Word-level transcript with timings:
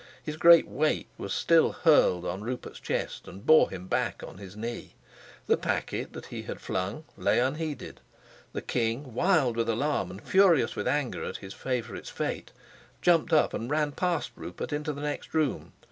His 0.23 0.35
great 0.35 0.67
weight 0.67 1.09
was 1.19 1.31
still 1.31 1.73
hurled 1.73 2.25
on 2.25 2.41
Rupert's 2.41 2.79
chest, 2.79 3.27
and 3.27 3.45
bore 3.45 3.69
him 3.69 3.85
back 3.85 4.23
on 4.25 4.39
his 4.39 4.57
knee. 4.57 4.95
The 5.45 5.57
packet 5.57 6.13
that 6.13 6.25
he 6.25 6.41
had 6.41 6.59
flung 6.59 7.03
lay 7.17 7.37
unheeded. 7.39 8.01
The 8.51 8.63
king, 8.63 9.13
wild 9.13 9.55
with 9.55 9.69
alarm 9.69 10.09
and 10.09 10.19
furious 10.19 10.75
with 10.75 10.87
anger 10.87 11.23
at 11.23 11.37
his 11.37 11.53
favorite's 11.53 12.09
fate, 12.09 12.51
jumped 13.03 13.31
up 13.31 13.53
and 13.53 13.69
ran 13.69 13.91
past 13.91 14.31
Rupert 14.35 14.73
into 14.73 14.91
the 14.91 15.01
next 15.01 15.35
room. 15.35 15.71